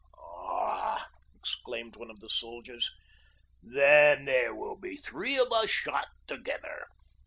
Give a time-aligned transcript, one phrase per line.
[0.17, 2.89] "Ah!" exclaimed one of the soldiers.
[3.61, 6.87] "Then there will be three of us shot together."